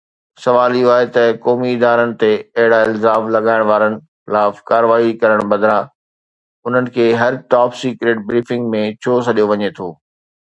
[0.43, 3.93] سوال اهو آهي ته قومي ادارن تي اهڙا الزام لڳائڻ وارن
[4.25, 5.85] خلاف ڪارروائي ڪرڻ بدران
[6.67, 9.91] انهن کي هر ٽاپ سيڪريٽ بريفنگ ۾ ڇو سڏيو وڃي ٿو؟